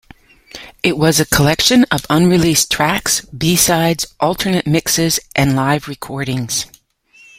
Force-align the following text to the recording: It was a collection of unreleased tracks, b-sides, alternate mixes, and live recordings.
It 0.81 0.97
was 0.97 1.19
a 1.19 1.27
collection 1.27 1.83
of 1.91 2.07
unreleased 2.09 2.71
tracks, 2.71 3.23
b-sides, 3.25 4.07
alternate 4.19 4.65
mixes, 4.65 5.19
and 5.35 5.55
live 5.55 5.87
recordings. 5.87 6.65